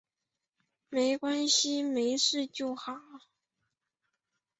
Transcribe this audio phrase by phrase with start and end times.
[0.89, 2.99] 没关系，没事就好